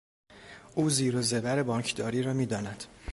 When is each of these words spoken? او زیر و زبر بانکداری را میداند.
او 0.75 0.89
زیر 0.89 1.15
و 1.15 1.21
زبر 1.21 1.63
بانکداری 1.63 2.21
را 2.23 2.33
میداند. 2.33 2.83